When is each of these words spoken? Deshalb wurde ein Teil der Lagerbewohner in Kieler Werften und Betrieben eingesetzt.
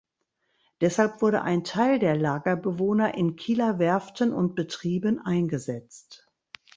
Deshalb 0.83 1.21
wurde 1.21 1.43
ein 1.43 1.63
Teil 1.63 1.99
der 1.99 2.15
Lagerbewohner 2.15 3.13
in 3.13 3.35
Kieler 3.35 3.77
Werften 3.77 4.33
und 4.33 4.55
Betrieben 4.55 5.19
eingesetzt. 5.23 6.25